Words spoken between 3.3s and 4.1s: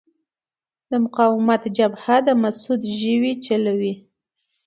چلوي.